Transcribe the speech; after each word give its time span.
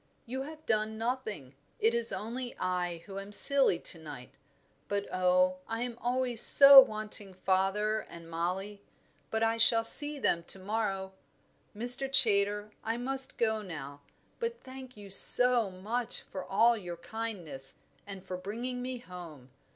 "You 0.25 0.41
have 0.41 0.65
done 0.65 0.97
nothing 0.97 1.53
it 1.77 1.93
is 1.93 2.11
only 2.11 2.57
I 2.57 3.03
who 3.05 3.19
am 3.19 3.31
silly 3.31 3.77
to 3.81 3.99
night; 3.99 4.31
but 4.87 5.05
oh! 5.13 5.57
I 5.67 5.83
am 5.83 5.99
always 6.01 6.41
so 6.41 6.79
wanting 6.81 7.35
father 7.35 7.99
and 8.09 8.27
Mollie. 8.27 8.81
But 9.29 9.43
I 9.43 9.57
shall 9.57 9.83
see 9.83 10.17
them 10.17 10.41
to 10.45 10.57
morrow. 10.57 11.13
Mr. 11.77 12.09
Chaytor, 12.11 12.71
I 12.83 12.97
must 12.97 13.37
go 13.37 13.61
now; 13.61 14.01
but 14.39 14.63
thank 14.63 14.97
you 14.97 15.11
so 15.11 15.69
much 15.69 16.23
for 16.31 16.43
all 16.45 16.75
your 16.75 16.97
kindness 16.97 17.75
and 18.07 18.25
for 18.25 18.37
bringing 18.37 18.81
me 18.81 18.97
home. 18.97 19.51